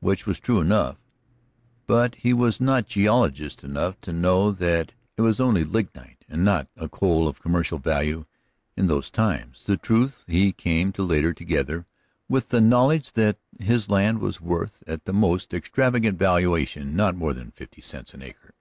[0.00, 0.96] Which was true enough.
[1.86, 6.66] But he was not geologist enough to know that it was only lignite, and not
[6.76, 8.24] a coal of commercial value
[8.76, 9.64] in those times.
[9.66, 11.86] This truth he came to later, together
[12.28, 17.32] with the knowledge that his land was worth, at the most extravagant valuation, not more
[17.32, 18.54] than fifty cents an acre.